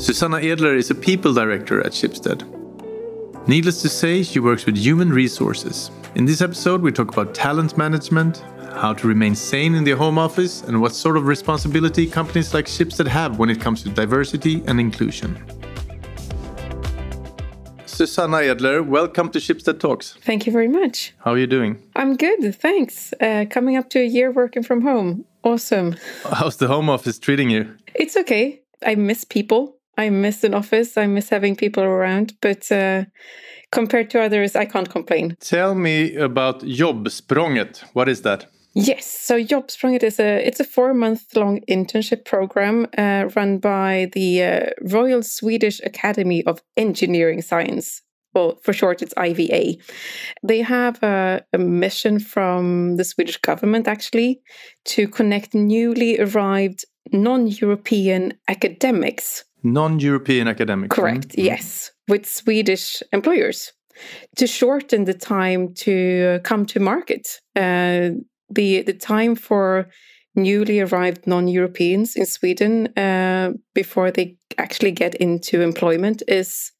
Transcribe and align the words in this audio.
Susanna 0.00 0.38
Edler 0.38 0.78
is 0.78 0.90
a 0.90 0.94
people 0.94 1.34
director 1.34 1.84
at 1.84 1.92
Schibsted. 1.92 2.40
Needless 3.46 3.82
to 3.82 3.90
say, 3.90 4.22
she 4.22 4.40
works 4.40 4.64
with 4.64 4.78
human 4.78 5.10
resources. 5.10 5.90
In 6.14 6.24
this 6.24 6.40
episode, 6.40 6.80
we 6.80 6.90
talk 6.90 7.12
about 7.12 7.34
talent 7.34 7.76
management, 7.76 8.38
how 8.72 8.94
to 8.94 9.06
remain 9.06 9.34
sane 9.34 9.74
in 9.74 9.84
the 9.84 9.90
home 9.90 10.16
office, 10.16 10.62
and 10.62 10.80
what 10.80 10.94
sort 10.94 11.18
of 11.18 11.26
responsibility 11.26 12.06
companies 12.06 12.54
like 12.54 12.64
Schibsted 12.64 13.06
have 13.08 13.38
when 13.38 13.50
it 13.50 13.60
comes 13.60 13.82
to 13.82 13.90
diversity 13.90 14.62
and 14.66 14.80
inclusion. 14.80 15.36
Susanna 17.84 18.38
Edler, 18.38 18.82
welcome 18.82 19.28
to 19.32 19.38
Schibsted 19.38 19.80
Talks. 19.80 20.16
Thank 20.22 20.46
you 20.46 20.52
very 20.52 20.68
much. 20.68 21.12
How 21.18 21.32
are 21.32 21.38
you 21.38 21.46
doing? 21.46 21.76
I'm 21.94 22.16
good, 22.16 22.54
thanks. 22.54 23.12
Uh, 23.20 23.44
coming 23.50 23.76
up 23.76 23.90
to 23.90 24.00
a 24.00 24.06
year 24.06 24.32
working 24.32 24.62
from 24.62 24.80
home. 24.80 25.26
Awesome. 25.44 25.94
How's 26.24 26.56
the 26.56 26.68
home 26.68 26.88
office 26.88 27.18
treating 27.18 27.50
you? 27.50 27.76
It's 27.94 28.16
okay. 28.16 28.62
I 28.82 28.94
miss 28.94 29.24
people. 29.24 29.76
I 30.00 30.10
miss 30.10 30.44
an 30.44 30.54
office. 30.54 30.96
I 30.96 31.06
miss 31.06 31.28
having 31.28 31.56
people 31.56 31.82
around. 31.82 32.32
But 32.40 32.72
uh, 32.72 33.04
compared 33.70 34.08
to 34.10 34.22
others, 34.22 34.56
I 34.56 34.64
can't 34.64 34.88
complain. 34.88 35.36
Tell 35.40 35.74
me 35.74 36.16
about 36.16 36.60
Jobbsprånget. 36.60 37.84
What 37.92 38.08
is 38.08 38.22
that? 38.22 38.46
Yes, 38.74 39.04
so 39.04 39.34
Jobbsprånget 39.36 40.02
is 40.02 40.20
a 40.20 40.46
it's 40.46 40.60
a 40.60 40.64
four 40.64 40.94
month 40.94 41.36
long 41.36 41.60
internship 41.68 42.24
program 42.24 42.86
uh, 42.96 43.28
run 43.34 43.58
by 43.58 44.08
the 44.12 44.42
uh, 44.42 44.66
Royal 44.80 45.22
Swedish 45.22 45.80
Academy 45.80 46.44
of 46.46 46.62
Engineering 46.76 47.42
Science. 47.42 48.02
Well, 48.32 48.60
for 48.62 48.72
short, 48.72 49.02
it's 49.02 49.14
IVA. 49.16 49.76
They 50.44 50.62
have 50.62 51.02
a, 51.02 51.42
a 51.52 51.58
mission 51.58 52.20
from 52.20 52.96
the 52.96 53.04
Swedish 53.04 53.38
government 53.38 53.88
actually 53.88 54.40
to 54.84 55.08
connect 55.08 55.52
newly 55.52 56.20
arrived 56.20 56.84
non 57.12 57.48
European 57.48 58.34
academics. 58.46 59.44
Non 59.62 59.98
European 59.98 60.48
academics. 60.48 60.96
Correct, 60.96 61.36
mm 61.36 61.42
-hmm. 61.42 61.44
yes, 61.44 61.92
with 62.06 62.26
Swedish 62.26 63.02
employers 63.12 63.74
to 64.36 64.46
shorten 64.46 65.04
the 65.04 65.14
time 65.14 65.74
to 65.74 66.40
come 66.42 66.66
to 66.66 66.80
market. 66.80 67.40
Uh, 67.56 68.10
the 68.48 68.82
the 68.82 68.94
time 68.98 69.36
for 69.36 69.88
newly 70.34 70.80
arrived 70.80 71.26
non-Europeans 71.26 72.16
in 72.16 72.26
Sweden 72.26 72.86
uh, 72.96 73.50
before 73.74 74.10
they 74.10 74.36
actually 74.58 74.92
get 74.92 75.14
into 75.16 75.60
employment 75.60 76.22
is 76.28 76.72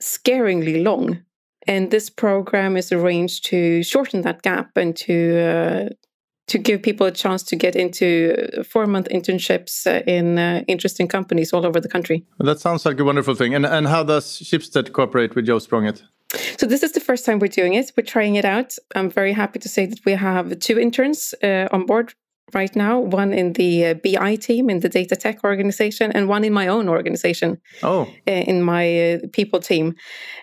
scaringly 0.00 0.82
long. 0.82 1.22
And 1.68 1.90
this 1.90 2.08
program 2.10 2.76
is 2.76 2.92
arranged 2.92 3.44
to 3.46 3.82
shorten 3.82 4.22
that 4.22 4.42
gap 4.42 4.76
and 4.76 4.96
to 4.96 5.40
uh, 5.40 5.88
to 6.46 6.58
give 6.58 6.82
people 6.82 7.06
a 7.06 7.10
chance 7.10 7.42
to 7.42 7.56
get 7.56 7.74
into 7.74 8.62
four 8.64 8.86
month 8.86 9.08
internships 9.08 9.86
uh, 9.86 10.02
in 10.06 10.38
uh, 10.38 10.62
interesting 10.68 11.08
companies 11.08 11.52
all 11.52 11.66
over 11.66 11.80
the 11.80 11.88
country. 11.88 12.24
That 12.38 12.60
sounds 12.60 12.86
like 12.86 13.00
a 13.00 13.04
wonderful 13.04 13.34
thing. 13.34 13.54
And 13.54 13.66
and 13.66 13.86
how 13.86 14.04
does 14.04 14.24
Schibsted 14.42 14.92
cooperate 14.92 15.34
with 15.34 15.46
Joe 15.46 15.58
Jobbsprånget? 15.58 16.02
So 16.58 16.66
this 16.66 16.82
is 16.82 16.92
the 16.92 17.00
first 17.00 17.24
time 17.24 17.38
we're 17.38 17.56
doing 17.62 17.74
it. 17.74 17.92
We're 17.96 18.02
trying 18.04 18.34
it 18.36 18.44
out. 18.44 18.74
I'm 18.94 19.10
very 19.10 19.32
happy 19.32 19.58
to 19.60 19.68
say 19.68 19.86
that 19.86 20.00
we 20.04 20.12
have 20.12 20.58
two 20.58 20.78
interns 20.78 21.34
uh, 21.42 21.68
on 21.70 21.86
board 21.86 22.14
right 22.54 22.74
now 22.76 23.00
one 23.00 23.32
in 23.32 23.54
the 23.54 23.86
uh, 23.86 23.94
bi 23.94 24.36
team 24.36 24.70
in 24.70 24.80
the 24.80 24.88
data 24.88 25.16
tech 25.16 25.42
organization 25.42 26.12
and 26.12 26.28
one 26.28 26.44
in 26.44 26.52
my 26.52 26.68
own 26.68 26.88
organization 26.88 27.60
oh. 27.82 28.02
uh, 28.28 28.30
in 28.30 28.62
my 28.62 29.14
uh, 29.14 29.18
people 29.32 29.60
team. 29.60 29.94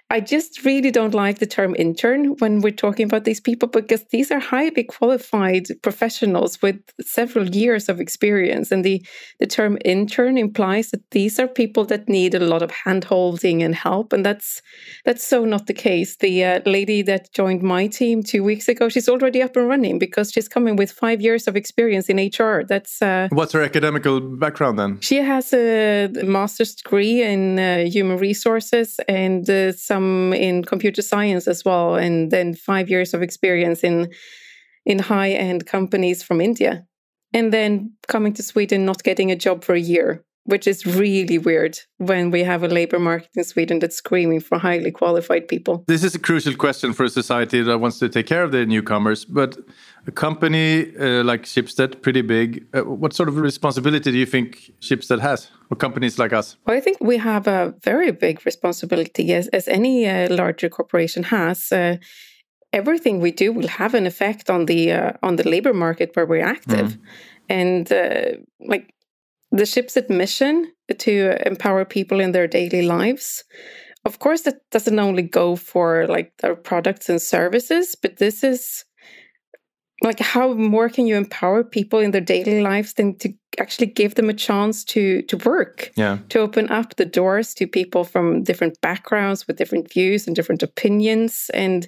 I 0.09 0.19
just 0.19 0.63
really 0.63 0.91
don't 0.91 1.15
like 1.15 1.39
the 1.39 1.47
term 1.47 1.75
intern 1.75 2.35
when 2.37 2.61
we're 2.61 2.71
talking 2.71 3.05
about 3.05 3.23
these 3.23 3.39
people 3.39 3.67
because 3.67 4.03
these 4.11 4.31
are 4.31 4.39
highly 4.39 4.83
qualified 4.83 5.65
professionals 5.81 6.61
with 6.61 6.77
several 7.01 7.47
years 7.49 7.89
of 7.89 7.99
experience 7.99 8.71
and 8.71 8.83
the 8.83 9.03
the 9.39 9.47
term 9.47 9.77
intern 9.85 10.37
implies 10.37 10.91
that 10.91 11.09
these 11.11 11.39
are 11.39 11.47
people 11.47 11.85
that 11.85 12.07
need 12.07 12.35
a 12.35 12.39
lot 12.39 12.61
of 12.61 12.71
handholding 12.71 13.63
and 13.63 13.75
help 13.75 14.13
and 14.13 14.25
that's 14.25 14.61
that's 15.05 15.25
so 15.25 15.45
not 15.45 15.67
the 15.67 15.73
case. 15.73 16.17
The 16.17 16.43
uh, 16.43 16.59
lady 16.65 17.01
that 17.03 17.33
joined 17.33 17.63
my 17.63 17.87
team 17.87 18.23
2 18.23 18.43
weeks 18.43 18.67
ago 18.67 18.89
she's 18.89 19.09
already 19.09 19.41
up 19.41 19.55
and 19.55 19.67
running 19.67 19.99
because 19.99 20.31
she's 20.31 20.49
coming 20.49 20.75
with 20.75 20.91
5 20.91 21.21
years 21.21 21.47
of 21.47 21.55
experience 21.55 21.92
experience 21.93 22.09
in 22.09 22.45
HR. 22.45 22.63
That's 22.63 23.01
uh, 23.01 23.27
what's 23.31 23.53
her 23.53 23.61
academical 23.61 24.19
background 24.19 24.79
then? 24.79 24.99
She 25.01 25.17
has 25.17 25.53
a 25.53 26.09
master's 26.23 26.75
degree 26.75 27.21
in 27.21 27.59
uh, 27.59 27.85
human 27.85 28.17
resources 28.17 28.99
and 29.07 29.49
uh, 29.49 29.71
some 29.73 30.33
in 30.33 30.63
computer 30.63 31.01
science 31.01 31.47
as 31.47 31.63
well, 31.65 31.95
and 31.95 32.31
then 32.31 32.55
five 32.55 32.89
years 32.89 33.13
of 33.13 33.21
experience 33.21 33.83
in 33.83 34.09
in 34.85 34.99
high 34.99 35.31
end 35.31 35.65
companies 35.65 36.23
from 36.23 36.41
India, 36.41 36.85
and 37.33 37.51
then 37.51 37.93
coming 38.07 38.33
to 38.33 38.43
Sweden, 38.43 38.85
not 38.85 39.03
getting 39.03 39.31
a 39.31 39.35
job 39.35 39.63
for 39.63 39.75
a 39.75 39.79
year 39.79 40.23
which 40.45 40.67
is 40.67 40.85
really 40.85 41.37
weird 41.37 41.79
when 41.97 42.31
we 42.31 42.43
have 42.43 42.63
a 42.63 42.67
labor 42.67 42.99
market 42.99 43.29
in 43.35 43.43
Sweden 43.43 43.79
that's 43.79 43.95
screaming 43.95 44.41
for 44.41 44.57
highly 44.57 44.91
qualified 44.91 45.47
people. 45.47 45.83
This 45.87 46.03
is 46.03 46.15
a 46.15 46.19
crucial 46.19 46.55
question 46.55 46.93
for 46.93 47.05
a 47.05 47.09
society 47.09 47.61
that 47.61 47.79
wants 47.79 47.99
to 47.99 48.09
take 48.09 48.27
care 48.27 48.43
of 48.43 48.51
the 48.51 48.65
newcomers. 48.65 49.25
But 49.25 49.57
a 50.05 50.11
company 50.11 50.95
uh, 50.97 51.23
like 51.23 51.43
Schibsted, 51.43 52.01
pretty 52.01 52.21
big, 52.21 52.65
uh, 52.73 52.81
what 52.81 53.13
sort 53.13 53.29
of 53.29 53.37
responsibility 53.37 54.11
do 54.11 54.17
you 54.17 54.25
think 54.25 54.71
Schibsted 54.81 55.19
has, 55.19 55.49
or 55.71 55.77
companies 55.77 56.19
like 56.19 56.33
us? 56.33 56.57
Well, 56.65 56.75
I 56.75 56.81
think 56.81 56.97
we 56.99 57.17
have 57.17 57.47
a 57.47 57.73
very 57.81 58.11
big 58.11 58.45
responsibility, 58.45 59.33
as, 59.33 59.47
as 59.49 59.67
any 59.67 60.07
uh, 60.07 60.33
larger 60.35 60.69
corporation 60.69 61.23
has. 61.23 61.71
Uh, 61.71 61.97
everything 62.73 63.21
we 63.21 63.31
do 63.31 63.53
will 63.53 63.67
have 63.67 63.93
an 63.93 64.05
effect 64.05 64.49
on 64.49 64.65
the 64.65 64.91
uh, 64.91 65.11
on 65.21 65.35
the 65.37 65.47
labor 65.47 65.73
market 65.73 66.15
where 66.15 66.25
we're 66.25 66.45
active. 66.45 66.93
Mm. 66.93 66.99
And 67.49 67.91
uh, 67.91 68.37
like 68.67 68.93
the 69.53 69.65
ship's 69.67 69.97
mission 70.09 70.71
to 70.97 71.37
empower 71.45 71.85
people 71.85 72.19
in 72.19 72.31
their 72.31 72.47
daily 72.47 72.81
lives. 72.81 73.43
Of 74.03 74.17
course, 74.17 74.41
that 74.41 74.67
doesn't 74.71 74.99
only 74.99 75.21
go 75.21 75.55
for 75.55 76.07
like 76.07 76.33
their 76.39 76.55
products 76.55 77.07
and 77.07 77.21
services, 77.21 77.95
but 78.01 78.17
this 78.17 78.43
is 78.43 78.83
like 80.01 80.19
how 80.19 80.53
more 80.53 80.89
can 80.89 81.05
you 81.05 81.15
empower 81.15 81.63
people 81.63 81.99
in 81.99 82.11
their 82.11 82.19
daily 82.19 82.61
lives 82.61 82.93
than 82.93 83.15
to 83.19 83.31
actually 83.59 83.87
give 83.87 84.15
them 84.15 84.27
a 84.27 84.33
chance 84.33 84.83
to 84.85 85.21
to 85.21 85.37
work? 85.37 85.91
Yeah. 85.95 86.17
To 86.29 86.39
open 86.39 86.69
up 86.69 86.95
the 86.95 87.05
doors 87.05 87.53
to 87.53 87.67
people 87.67 88.03
from 88.03 88.43
different 88.43 88.81
backgrounds 88.81 89.47
with 89.47 89.57
different 89.57 89.93
views 89.93 90.25
and 90.25 90.35
different 90.35 90.63
opinions 90.63 91.51
and 91.53 91.87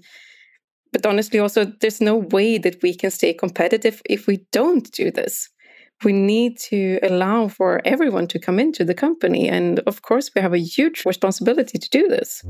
but 0.94 1.06
honestly 1.06 1.40
also 1.40 1.66
there's 1.82 2.00
no 2.00 2.16
way 2.16 2.58
that 2.60 2.82
we 2.82 2.94
can 2.94 3.12
stay 3.12 3.34
competitive 3.34 4.02
if 4.06 4.28
we 4.28 4.46
don't 4.52 4.90
do 4.92 5.12
this 5.12 5.50
we 6.04 6.14
need 6.14 6.58
to 6.70 7.00
allow 7.04 7.48
for 7.48 7.82
everyone 7.86 8.28
to 8.28 8.40
come 8.40 8.60
into 8.60 8.84
the 8.84 8.94
company. 8.94 9.48
And 9.48 9.80
of 9.80 10.02
course, 10.02 10.30
we 10.36 10.42
have 10.42 10.54
a 10.54 10.60
huge 10.60 11.06
responsibility 11.06 11.78
to 11.78 11.90
do 11.90 12.08
this. 12.08 12.44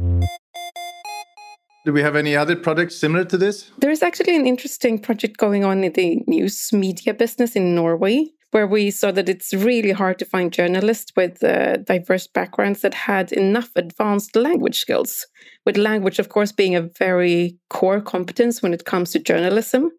Do 1.85 1.93
we 1.93 2.01
have 2.01 2.15
any 2.15 2.35
other 2.35 2.55
projects 2.55 2.95
similar 2.95 3.25
to 3.25 3.37
this? 3.37 3.69
There 3.77 3.91
is 3.91 4.01
actually 4.01 4.35
an 4.35 4.47
interesting 4.47 4.97
project 4.97 5.37
going 5.37 5.63
on 5.63 5.83
in 5.83 5.93
the 5.93 6.23
news 6.25 6.73
media 6.73 7.13
business 7.13 7.55
in 7.55 7.75
Norway, 7.75 8.25
where 8.49 8.65
we 8.65 8.89
saw 8.89 9.11
that 9.11 9.29
it's 9.29 9.53
really 9.53 9.91
hard 9.91 10.17
to 10.17 10.25
find 10.25 10.51
journalists 10.51 11.11
with 11.15 11.43
uh, 11.43 11.77
diverse 11.77 12.25
backgrounds 12.25 12.81
that 12.81 12.95
had 12.95 13.31
enough 13.31 13.69
advanced 13.75 14.35
language 14.35 14.79
skills, 14.79 15.27
with 15.63 15.77
language, 15.77 16.17
of 16.17 16.29
course, 16.29 16.51
being 16.51 16.75
a 16.75 16.89
very 16.97 17.55
core 17.69 18.01
competence 18.01 18.63
when 18.63 18.73
it 18.73 18.85
comes 18.85 19.11
to 19.11 19.19
journalism. 19.19 19.91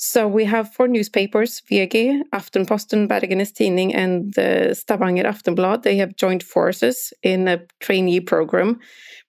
So 0.00 0.28
we 0.28 0.44
have 0.44 0.72
four 0.72 0.86
newspapers, 0.86 1.60
VG, 1.68 2.22
Aftenposten, 2.32 3.08
Bergens 3.08 3.52
Tidende, 3.52 3.92
and 3.92 4.32
the 4.34 4.72
Stavanger 4.72 5.24
Aftenblad. 5.24 5.82
They 5.82 5.96
have 5.96 6.14
joined 6.14 6.44
forces 6.44 7.12
in 7.24 7.48
a 7.48 7.60
trainee 7.80 8.20
program 8.20 8.78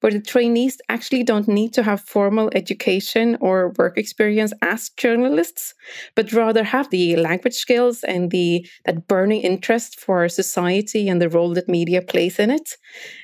where 0.01 0.11
the 0.11 0.21
trainees 0.21 0.77
actually 0.87 1.23
don't 1.23 1.47
need 1.47 1.73
to 1.73 1.81
have 1.81 2.01
formal 2.01 2.51
education 2.53 3.35
or 3.41 3.73
work 3.79 3.97
experience 3.97 4.53
as 4.61 4.89
journalists, 4.89 5.73
but 6.13 6.31
rather 6.33 6.63
have 6.63 6.87
the 6.91 7.15
language 7.15 7.55
skills 7.55 8.03
and 8.03 8.29
the 8.29 8.63
that 8.85 9.07
burning 9.07 9.41
interest 9.41 9.99
for 9.99 10.29
society 10.29 11.09
and 11.09 11.19
the 11.19 11.29
role 11.29 11.51
that 11.55 11.67
media 11.67 11.99
plays 11.99 12.37
in 12.37 12.51
it. 12.51 12.77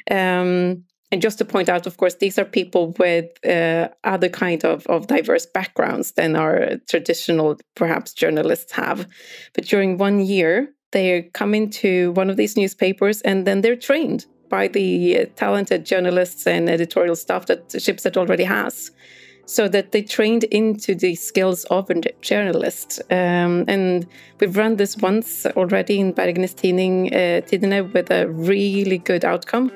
Um, 0.10 0.84
and 1.12 1.22
just 1.22 1.38
to 1.38 1.46
point 1.46 1.70
out, 1.70 1.86
of 1.86 1.98
course, 1.98 2.16
these 2.16 2.40
are 2.40 2.46
people 2.46 2.96
with 3.00 3.26
uh, 3.46 3.90
other 4.04 4.30
kind 4.30 4.66
of, 4.66 4.86
of 4.88 5.08
diverse 5.08 5.46
backgrounds 5.46 6.14
than 6.14 6.36
our 6.36 6.78
traditional, 6.90 7.58
perhaps, 7.76 8.14
journalists 8.14 8.72
have. 8.74 9.08
But 9.54 9.66
during 9.66 9.98
one 9.98 10.20
year, 10.20 10.74
they 10.92 11.30
come 11.34 11.54
into 11.54 12.12
one 12.14 12.30
of 12.30 12.38
these 12.38 12.58
newspapers 12.58 13.22
and 13.22 13.46
then 13.46 13.62
they're 13.62 13.76
trained 13.76 14.26
by 14.50 14.68
the 14.68 15.26
talented 15.36 15.86
journalists 15.86 16.48
and 16.48 16.70
editorial 16.70 17.16
staff 17.16 17.46
that 17.48 17.70
Schibsted 17.70 18.18
already 18.18 18.44
has. 18.44 18.92
So 19.48 19.68
that 19.68 19.92
they 19.92 20.02
trained 20.02 20.46
into 20.46 20.96
the 20.96 21.14
skills 21.14 21.66
of 21.66 21.92
a 21.92 22.02
journalist. 22.22 23.00
Um, 23.12 23.66
and 23.68 24.08
we've 24.40 24.58
run 24.58 24.78
this 24.78 24.98
once 24.98 25.46
already 25.46 26.00
in 26.00 26.14
Tidende, 26.14 27.80
uh, 27.80 27.84
with 27.94 28.10
a 28.10 28.28
really 28.28 28.98
good 28.98 29.24
outcome. 29.24 29.72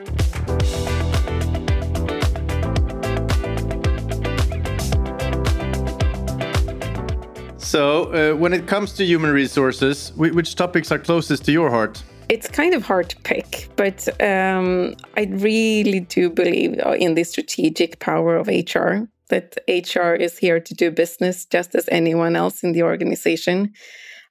So, 7.70 8.06
uh, 8.06 8.36
when 8.36 8.52
it 8.52 8.66
comes 8.66 8.94
to 8.94 9.06
human 9.06 9.30
resources, 9.30 10.12
which 10.16 10.56
topics 10.56 10.92
are 10.92 10.98
closest 10.98 11.46
to 11.46 11.52
your 11.52 11.70
heart? 11.70 12.02
It's 12.28 12.48
kind 12.48 12.74
of 12.74 12.82
hard 12.82 13.10
to 13.10 13.18
pick, 13.18 13.70
but 13.76 14.08
um, 14.20 14.96
I 15.16 15.26
really 15.30 16.00
do 16.00 16.32
believe 16.32 16.80
in 16.98 17.14
the 17.14 17.24
strategic 17.24 18.00
power 18.00 18.38
of 18.38 18.48
HR, 18.48 19.06
that 19.28 19.60
HR 19.68 20.16
is 20.16 20.36
here 20.36 20.60
to 20.60 20.74
do 20.74 20.90
business 20.90 21.46
just 21.46 21.76
as 21.76 21.88
anyone 21.92 22.36
else 22.36 22.64
in 22.64 22.72
the 22.72 22.82
organization. 22.82 23.72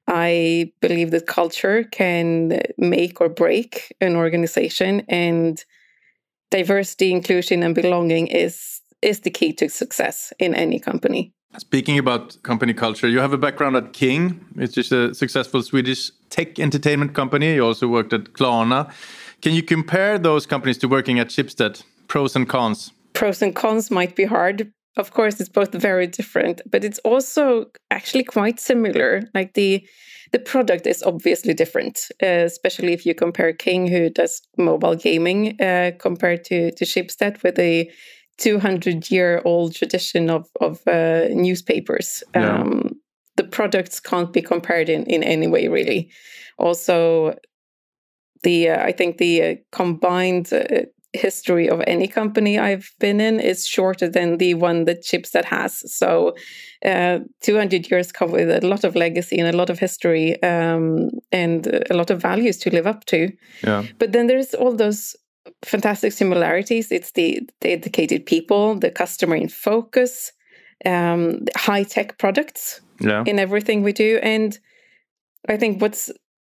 I 0.08 0.72
believe 0.80 1.12
that 1.12 1.28
culture 1.28 1.84
can 1.84 2.60
make 2.76 3.20
or 3.20 3.28
break 3.28 3.94
an 4.00 4.16
organization, 4.16 5.04
and 5.08 5.64
diversity, 6.50 7.12
inclusion, 7.12 7.62
and 7.62 7.72
belonging 7.72 8.26
is 8.26 8.80
is 9.00 9.20
the 9.20 9.30
key 9.30 9.52
to 9.52 9.68
success 9.68 10.32
in 10.40 10.56
any 10.56 10.80
company. 10.80 11.32
Speaking 11.56 11.98
about 11.98 12.40
company 12.42 12.74
culture, 12.74 13.08
you 13.08 13.20
have 13.20 13.32
a 13.32 13.38
background 13.38 13.74
at 13.74 13.92
King, 13.92 14.44
which 14.54 14.76
is 14.76 14.92
a 14.92 15.14
successful 15.14 15.62
Swedish 15.62 16.10
tech 16.28 16.58
entertainment 16.58 17.14
company. 17.14 17.54
You 17.54 17.64
also 17.64 17.88
worked 17.88 18.12
at 18.12 18.24
Klarna. 18.34 18.92
Can 19.40 19.54
you 19.54 19.62
compare 19.62 20.18
those 20.18 20.44
companies 20.46 20.78
to 20.78 20.88
working 20.88 21.18
at 21.18 21.28
Schibsted? 21.28 21.82
Pros 22.06 22.36
and 22.36 22.48
cons. 22.48 22.92
Pros 23.14 23.40
and 23.40 23.54
cons 23.54 23.90
might 23.90 24.14
be 24.14 24.24
hard. 24.24 24.70
Of 24.96 25.12
course, 25.12 25.40
it's 25.40 25.48
both 25.48 25.72
very 25.72 26.06
different, 26.06 26.60
but 26.70 26.84
it's 26.84 26.98
also 27.00 27.66
actually 27.90 28.24
quite 28.24 28.60
similar. 28.60 29.22
Like 29.34 29.54
the 29.54 29.86
the 30.32 30.38
product 30.38 30.86
is 30.86 31.02
obviously 31.02 31.54
different, 31.54 32.00
uh, 32.22 32.44
especially 32.44 32.92
if 32.92 33.06
you 33.06 33.14
compare 33.14 33.52
King, 33.54 33.86
who 33.86 34.10
does 34.10 34.42
mobile 34.58 34.94
gaming, 34.94 35.58
uh, 35.60 35.92
compared 35.98 36.44
to 36.44 36.72
to 36.72 36.84
Schibsted 36.84 37.42
with 37.42 37.58
a 37.58 37.90
200 38.38 39.10
year 39.10 39.42
old 39.44 39.74
tradition 39.74 40.30
of, 40.30 40.48
of 40.60 40.80
uh, 40.86 41.28
newspapers. 41.30 42.22
Yeah. 42.34 42.60
Um, 42.60 42.96
the 43.36 43.44
products 43.44 44.00
can't 44.00 44.32
be 44.32 44.42
compared 44.42 44.88
in, 44.88 45.04
in 45.04 45.22
any 45.22 45.46
way, 45.46 45.68
really. 45.68 46.10
Also, 46.58 47.36
the 48.42 48.70
uh, 48.70 48.84
I 48.84 48.92
think 48.92 49.18
the 49.18 49.42
uh, 49.42 49.54
combined 49.72 50.52
uh, 50.52 50.82
history 51.12 51.68
of 51.68 51.82
any 51.86 52.06
company 52.06 52.58
I've 52.58 52.90
been 52.98 53.20
in 53.20 53.40
is 53.40 53.66
shorter 53.66 54.08
than 54.08 54.38
the 54.38 54.54
one 54.54 54.84
that 54.84 55.04
Schibsted 55.04 55.44
has. 55.44 55.92
So, 55.92 56.34
uh, 56.84 57.20
200 57.42 57.90
years 57.90 58.12
come 58.12 58.32
with 58.32 58.50
a 58.50 58.66
lot 58.66 58.84
of 58.84 58.94
legacy 58.94 59.38
and 59.38 59.48
a 59.48 59.56
lot 59.56 59.70
of 59.70 59.78
history 59.78 60.40
um, 60.42 61.10
and 61.32 61.66
a 61.90 61.94
lot 61.94 62.10
of 62.10 62.20
values 62.20 62.58
to 62.58 62.70
live 62.70 62.86
up 62.86 63.04
to. 63.06 63.32
Yeah. 63.64 63.84
But 63.98 64.12
then 64.12 64.26
there's 64.26 64.54
all 64.54 64.74
those 64.74 65.16
fantastic 65.64 66.12
similarities. 66.12 66.92
It's 66.92 67.12
the, 67.12 67.40
the 67.60 67.70
educated 67.70 68.26
people, 68.26 68.74
the 68.74 68.90
customer 68.90 69.36
in 69.36 69.48
focus, 69.48 70.32
um, 70.84 71.44
high 71.56 71.82
tech 71.84 72.18
products 72.18 72.80
yeah. 73.00 73.24
in 73.26 73.38
everything 73.38 73.82
we 73.82 73.92
do. 73.92 74.18
And 74.22 74.58
I 75.48 75.56
think 75.56 75.80
what's 75.80 76.10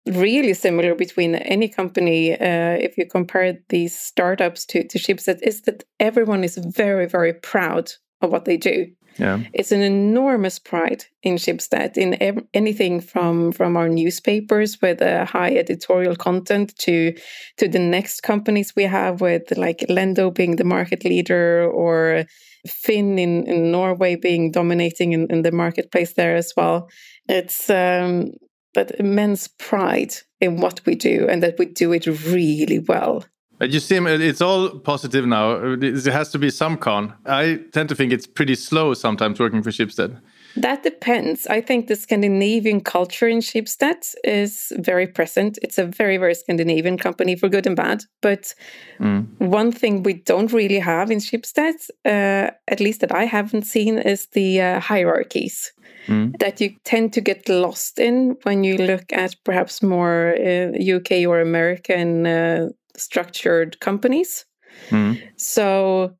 really 0.08 0.54
similar 0.54 0.96
between 0.96 1.36
any 1.36 1.68
company, 1.68 2.34
uh, 2.34 2.78
if 2.80 2.98
you 2.98 3.06
compare 3.08 3.58
these 3.70 3.98
startups 3.98 4.66
to, 4.68 4.88
to 4.88 5.00
Schibsted, 5.00 5.42
is 5.42 5.62
that 5.64 5.84
everyone 6.00 6.44
is 6.44 6.58
very, 6.58 7.08
very 7.08 7.34
proud 7.34 7.92
of 8.22 8.32
what 8.32 8.46
they 8.46 8.58
do. 8.58 8.88
Yeah. 9.18 9.44
It's 9.54 9.72
an 9.72 9.82
enormous 9.82 10.60
pride 10.60 11.06
in 11.24 11.36
Schibsted 11.36 11.98
in 11.98 12.22
ev- 12.22 12.44
anything 12.54 13.00
from 13.00 13.52
from 13.52 13.78
our 13.78 13.88
newspapers 13.88 14.82
with 14.82 15.02
a 15.02 15.26
high 15.26 15.56
editorial 15.56 16.16
content 16.16 16.78
to 16.80 17.14
to 17.58 17.68
the 17.68 17.80
next 17.80 18.22
companies 18.22 18.76
we 18.76 18.84
have 18.84 19.22
with 19.22 19.58
like 19.58 19.86
Lendo 19.90 20.34
being 20.34 20.58
the 20.58 20.64
market 20.64 21.06
leader 21.06 21.66
or 21.70 22.26
Finn 22.68 23.18
in, 23.20 23.48
in 23.48 23.72
Norway 23.72 24.16
being 24.16 24.52
dominating 24.52 25.14
in, 25.14 25.28
in 25.30 25.44
the 25.44 25.52
marketplace 25.52 26.14
there 26.14 26.36
as 26.36 26.54
well. 26.58 26.90
It's 27.30 27.70
um, 27.70 28.32
but 28.74 28.92
immense 29.00 29.48
pride 29.48 30.14
in 30.42 30.60
what 30.60 30.82
we 30.86 30.96
do 30.96 31.28
and 31.30 31.42
that 31.42 31.58
we 31.58 31.66
do 31.66 31.94
it 31.94 32.06
really 32.06 32.80
well. 32.80 33.24
But 33.58 33.72
you 33.72 33.80
seem 33.80 34.06
it's 34.08 34.42
all 34.42 34.70
positive 34.80 35.26
now. 35.26 35.76
There 35.76 36.14
has 36.14 36.30
to 36.32 36.40
be 36.40 36.50
some 36.50 36.78
con. 36.78 37.14
I 37.26 37.60
tend 37.72 37.90
to 37.90 37.96
think 37.96 38.12
it's 38.12 38.28
pretty 38.28 38.56
slow 38.56 38.94
sometimes 38.94 39.40
working 39.40 39.64
for 39.64 39.72
Schibsted. 39.72 40.20
That 40.58 40.84
depends. 40.84 41.48
I 41.48 41.60
think 41.60 41.88
the 41.88 41.96
Scandinavian 41.96 42.80
culture 42.80 43.28
in 43.28 43.40
Schibsted 43.40 44.16
is 44.24 44.72
very 44.78 45.06
present. 45.06 45.60
It's 45.62 45.78
a 45.78 45.86
very, 45.86 46.18
very 46.18 46.34
Scandinavian 46.34 46.98
company 46.98 47.36
for 47.36 47.50
good 47.50 47.68
and 47.68 47.76
bad. 47.76 48.04
But 48.22 48.54
mm. 49.00 49.28
one 49.40 49.72
thing 49.72 50.04
we 50.04 50.14
don't 50.14 50.54
really 50.54 50.80
have 50.80 51.12
in 51.12 51.20
Schibsted, 51.20 51.90
uh, 52.06 52.52
at 52.68 52.80
least 52.80 53.02
that 53.02 53.14
I 53.14 53.26
haven't 53.26 53.64
seen, 53.64 53.98
is 53.98 54.28
the 54.28 54.62
uh, 54.62 54.80
hierarchies 54.80 55.74
mm. 56.08 56.38
that 56.40 56.62
you 56.62 56.76
tend 56.86 57.12
to 57.14 57.22
get 57.22 57.50
lost 57.50 58.00
in 58.00 58.38
when 58.44 58.64
you 58.64 58.78
look 58.78 59.12
at 59.12 59.36
perhaps 59.44 59.84
more 59.84 60.36
uh, 60.38 60.96
UK 60.96 61.28
or 61.28 61.42
American 61.42 62.26
uh, 62.26 62.70
structured 62.98 63.80
companies. 63.80 64.46
Mm. 64.90 65.22
So 65.38 66.16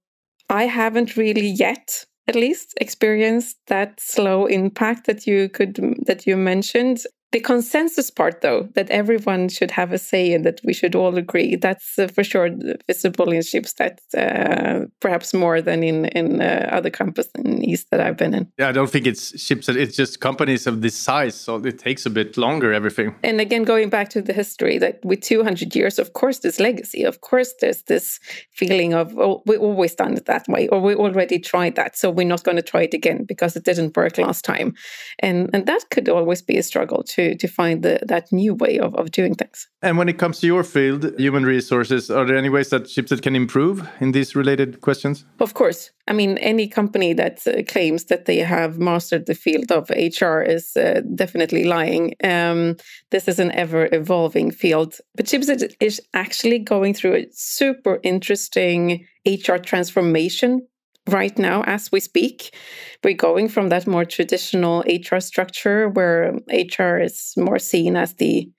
I 0.50 0.64
haven't 0.64 1.18
really 1.18 1.48
yet 1.48 2.06
at 2.28 2.36
least 2.36 2.74
experienced 2.82 3.58
that 3.68 4.00
slow 4.00 4.46
impact 4.46 5.06
that 5.08 5.28
you 5.28 5.50
could 5.50 5.76
that 6.06 6.26
you 6.26 6.38
mentioned 6.38 7.04
the 7.36 7.42
consensus 7.42 8.10
part, 8.10 8.40
though, 8.40 8.70
that 8.76 8.90
everyone 8.90 9.50
should 9.50 9.70
have 9.70 9.92
a 9.92 9.98
say 9.98 10.34
and 10.34 10.46
that 10.46 10.62
we 10.64 10.72
should 10.72 10.96
all 10.96 11.18
agree, 11.18 11.58
that's 11.58 12.00
uh, 12.00 12.08
for 12.08 12.24
sure 12.24 12.50
visible 12.88 13.30
in 13.30 13.42
Schibsted, 13.42 13.98
uh, 14.18 14.86
perhaps 15.02 15.34
more 15.34 15.62
than 15.62 15.84
in 15.84 16.06
in 16.20 16.42
uh, 16.42 16.70
other 16.72 16.90
companies 16.90 17.88
that 17.92 18.00
I've 18.00 18.16
been 18.16 18.34
in. 18.34 18.50
Yeah, 18.58 18.70
I 18.70 18.72
don't 18.72 18.90
think 18.90 19.06
it's 19.06 19.34
Schibsted. 19.34 19.76
It's 19.76 19.98
just 19.98 20.22
companies 20.22 20.66
of 20.66 20.82
this 20.82 20.96
size, 20.96 21.36
so 21.36 21.58
it 21.58 21.78
takes 21.78 22.06
a 22.06 22.10
bit 22.10 22.38
longer. 22.38 22.72
Everything. 22.72 23.14
And 23.22 23.42
again, 23.42 23.64
going 23.66 23.90
back 23.90 24.08
to 24.12 24.22
the 24.22 24.32
history, 24.32 24.78
that 24.78 25.04
with 25.04 25.20
200 25.20 25.76
years, 25.76 26.00
of 26.00 26.14
course, 26.14 26.40
there's 26.40 26.62
legacy. 26.62 27.04
Of 27.04 27.20
course, 27.20 27.54
there's 27.60 27.84
this 27.84 28.18
feeling 28.54 28.94
of 28.94 29.14
oh, 29.20 29.44
we 29.46 29.58
always 29.58 29.94
done 29.94 30.14
it 30.16 30.26
that 30.26 30.48
way, 30.48 30.70
or 30.70 30.80
we 30.80 30.96
already 30.96 31.40
tried 31.40 31.76
that, 31.76 31.98
so 31.98 32.10
we're 32.10 32.34
not 32.34 32.46
going 32.46 32.56
to 32.56 32.70
try 32.72 32.84
it 32.84 32.94
again 32.94 33.26
because 33.26 33.58
it 33.58 33.66
didn't 33.66 33.98
work 33.98 34.18
last 34.18 34.46
time, 34.46 34.74
and 35.20 35.50
and 35.54 35.66
that 35.66 35.84
could 35.92 36.08
always 36.08 36.42
be 36.42 36.58
a 36.58 36.64
struggle 36.64 37.04
to 37.34 37.46
to 37.46 37.54
find 37.54 37.84
the, 37.84 38.00
that 38.08 38.32
new 38.32 38.54
way 38.54 38.80
of, 38.80 38.96
of 38.96 39.12
doing 39.12 39.36
things. 39.36 39.68
And 39.82 39.98
when 39.98 40.10
it 40.10 40.18
comes 40.18 40.40
to 40.40 40.48
your 40.48 40.64
field, 40.64 41.18
human 41.18 41.46
resources, 41.46 42.10
are 42.10 42.26
there 42.26 42.38
any 42.38 42.50
ways 42.50 42.70
that 42.70 42.84
Schibsted 42.84 43.22
can 43.22 43.36
improve 43.36 43.88
in 44.00 44.12
these 44.12 44.36
related 44.36 44.82
questions? 44.82 45.26
Of 45.40 45.54
course. 45.54 45.92
I 46.08 46.14
mean, 46.14 46.38
any 46.40 46.68
company 46.68 47.14
that 47.14 47.46
uh, 47.48 47.64
claims 47.64 48.06
that 48.06 48.26
they 48.26 48.40
have 48.40 48.78
mastered 48.78 49.26
the 49.26 49.36
field 49.36 49.72
of 49.72 49.90
HR 49.90 50.42
is 50.42 50.76
uh, 50.78 51.02
definitely 51.16 51.66
lying. 51.66 52.14
Um, 52.24 52.78
this 53.12 53.28
is 53.28 53.40
an 53.40 53.52
ever 53.52 53.90
evolving 53.92 54.52
field. 54.52 54.96
But 55.16 55.26
Schibsted 55.26 55.74
is 55.80 56.02
actually 56.14 56.60
going 56.60 56.94
through 56.94 57.16
a 57.16 57.28
super 57.32 58.00
interesting 58.04 59.06
HR 59.26 59.58
transformation 59.58 60.68
right 61.10 61.38
now 61.38 61.64
as 61.64 61.92
we 61.92 62.00
speak. 62.00 62.56
We're 63.04 63.14
going 63.14 63.50
from 63.50 63.70
that 63.70 63.88
more 63.88 64.06
traditional 64.06 64.84
HR 64.88 65.20
structure 65.20 65.90
where 65.90 66.40
HR 66.50 66.98
is 66.98 67.34
more 67.38 67.60
seen 67.60 67.96
as 67.96 68.16
the 68.16 68.50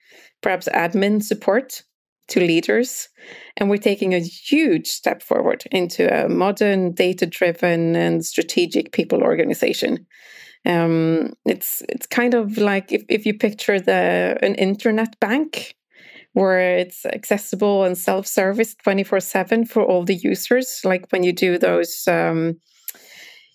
perhaps 0.41 0.69
admin 0.73 1.21
support 1.23 1.83
to 2.29 2.39
leaders. 2.39 3.09
And 3.57 3.69
we're 3.69 3.77
taking 3.77 4.13
a 4.13 4.19
huge 4.19 4.87
step 4.87 5.21
forward 5.21 5.63
into 5.71 6.07
a 6.13 6.29
modern, 6.29 6.93
data 6.93 7.25
driven, 7.25 7.95
and 7.95 8.25
strategic 8.25 8.91
people 8.91 9.23
organization. 9.23 10.05
Um, 10.65 11.33
it's 11.45 11.81
it's 11.87 12.07
kind 12.07 12.33
of 12.33 12.57
like 12.57 12.91
if, 12.91 13.03
if 13.07 13.25
you 13.25 13.37
picture 13.37 13.79
the 13.79 14.37
an 14.41 14.55
internet 14.55 15.17
bank 15.21 15.76
where 16.37 16.77
it's 16.77 17.05
accessible 17.05 17.83
and 17.83 17.97
self-service 17.97 18.75
24-7 18.85 19.67
for 19.67 19.83
all 19.83 20.03
the 20.03 20.15
users. 20.15 20.81
Like 20.83 21.07
when 21.09 21.23
you 21.23 21.33
do 21.33 21.57
those 21.57 22.07
um, 22.07 22.59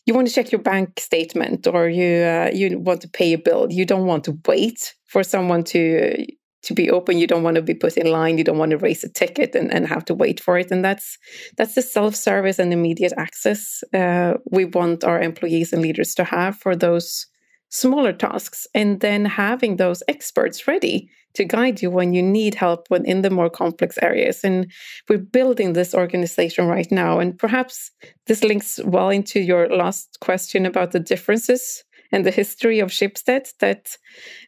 you 0.06 0.14
want 0.14 0.26
to 0.26 0.34
check 0.34 0.50
your 0.50 0.60
bank 0.60 0.98
statement 0.98 1.66
or 1.66 1.88
you 1.88 2.22
uh, 2.22 2.50
you 2.52 2.78
want 2.78 3.00
to 3.02 3.08
pay 3.08 3.32
a 3.32 3.38
bill. 3.38 3.68
You 3.70 3.84
don't 3.84 4.06
want 4.06 4.24
to 4.24 4.38
wait 4.46 4.94
for 5.06 5.22
someone 5.22 5.62
to 5.64 6.26
to 6.62 6.74
be 6.74 6.90
open. 6.90 7.18
You 7.18 7.26
don't 7.26 7.42
want 7.42 7.56
to 7.56 7.62
be 7.62 7.74
put 7.74 7.96
in 7.96 8.10
line. 8.10 8.38
You 8.38 8.44
don't 8.44 8.58
want 8.58 8.70
to 8.70 8.78
raise 8.78 9.02
a 9.04 9.08
ticket 9.08 9.54
and, 9.54 9.72
and 9.72 9.86
have 9.86 10.04
to 10.06 10.14
wait 10.14 10.40
for 10.40 10.58
it. 10.58 10.70
And 10.70 10.84
that's 10.84 11.18
that's 11.56 11.74
the 11.74 11.82
self-service 11.82 12.58
and 12.58 12.72
immediate 12.72 13.12
access 13.16 13.82
uh, 13.94 14.34
we 14.50 14.64
want 14.64 15.04
our 15.04 15.20
employees 15.20 15.72
and 15.72 15.82
leaders 15.82 16.14
to 16.16 16.24
have 16.24 16.56
for 16.56 16.74
those 16.74 17.26
smaller 17.72 18.12
tasks 18.12 18.66
and 18.74 19.00
then 19.00 19.24
having 19.24 19.76
those 19.76 20.02
experts 20.06 20.68
ready 20.68 21.08
to 21.32 21.44
guide 21.44 21.80
you 21.80 21.90
when 21.90 22.12
you 22.12 22.22
need 22.22 22.54
help 22.54 22.86
when 22.88 23.02
in 23.06 23.22
the 23.22 23.30
more 23.30 23.48
complex 23.48 23.98
areas. 24.02 24.44
And 24.44 24.70
we're 25.08 25.16
building 25.16 25.72
this 25.72 25.94
organization 25.94 26.66
right 26.66 26.90
now. 26.92 27.18
And 27.18 27.38
perhaps 27.38 27.90
this 28.26 28.44
links 28.44 28.78
well 28.84 29.08
into 29.08 29.40
your 29.40 29.74
last 29.74 30.18
question 30.20 30.66
about 30.66 30.92
the 30.92 31.00
differences 31.00 31.82
and 32.12 32.26
the 32.26 32.30
history 32.30 32.78
of 32.80 32.90
Schibsted 32.90 33.48
that 33.60 33.96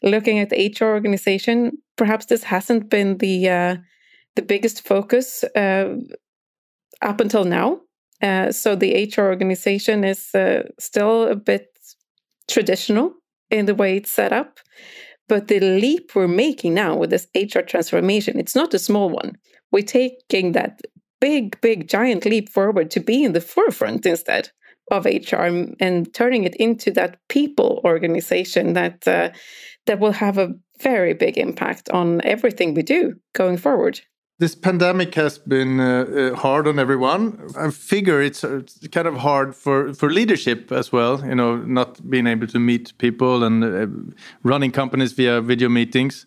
looking 0.02 0.38
at 0.38 0.50
the 0.50 0.76
HR 0.78 0.92
organization 0.92 1.78
perhaps 1.96 2.26
this 2.26 2.44
hasn't 2.44 2.90
been 2.90 3.18
the 3.18 3.48
uh, 3.48 3.76
the 4.36 4.42
biggest 4.42 4.86
focus 4.86 5.44
uh, 5.56 5.94
up 7.00 7.20
until 7.20 7.44
now. 7.44 7.80
Uh, 8.22 8.50
so 8.52 8.74
the 8.74 9.10
HR 9.16 9.22
organization 9.22 10.04
is 10.04 10.34
uh, 10.34 10.62
still 10.78 11.28
a 11.28 11.36
bit 11.36 11.73
traditional 12.48 13.14
in 13.50 13.66
the 13.66 13.74
way 13.74 13.96
it's 13.96 14.10
set 14.10 14.32
up. 14.32 14.60
But 15.28 15.48
the 15.48 15.60
leap 15.60 16.14
we're 16.14 16.28
making 16.28 16.74
now 16.74 16.96
with 16.96 17.10
this 17.10 17.26
HR 17.34 17.60
transformation, 17.60 18.38
it's 18.38 18.54
not 18.54 18.74
a 18.74 18.78
small 18.78 19.08
one. 19.08 19.36
We're 19.72 19.82
taking 19.82 20.52
that 20.52 20.80
big, 21.20 21.58
big, 21.62 21.88
giant 21.88 22.26
leap 22.26 22.50
forward 22.50 22.90
to 22.90 23.00
be 23.00 23.24
in 23.24 23.32
the 23.32 23.40
forefront 23.40 24.04
instead 24.04 24.50
of 24.90 25.06
HR 25.06 25.46
and 25.80 26.12
turning 26.12 26.44
it 26.44 26.54
into 26.56 26.90
that 26.90 27.18
people 27.28 27.80
organization 27.84 28.74
that 28.74 29.08
uh, 29.08 29.30
that 29.86 29.98
will 29.98 30.12
have 30.12 30.36
a 30.36 30.52
very 30.80 31.14
big 31.14 31.38
impact 31.38 31.88
on 31.90 32.20
everything 32.24 32.74
we 32.74 32.82
do 32.82 33.14
going 33.32 33.56
forward. 33.56 34.00
This 34.44 34.54
pandemic 34.54 35.14
has 35.14 35.38
been 35.38 35.80
uh, 35.80 36.04
uh 36.04 36.34
hard 36.36 36.68
on 36.68 36.78
everyone. 36.78 37.38
I 37.56 37.70
figure 37.70 38.20
it's, 38.20 38.44
uh, 38.44 38.58
it's, 38.58 38.88
kind 38.88 39.08
of 39.08 39.16
hard 39.16 39.54
for, 39.54 39.94
for 39.94 40.10
leadership 40.10 40.70
as 40.70 40.92
well, 40.92 41.26
you 41.26 41.34
know, 41.34 41.56
not 41.56 42.10
being 42.10 42.26
able 42.26 42.46
to 42.48 42.58
meet 42.58 42.92
people 42.98 43.42
and 43.42 43.64
uh, 43.64 43.86
running 44.42 44.70
companies 44.70 45.12
via 45.12 45.40
video 45.40 45.70
meetings. 45.70 46.26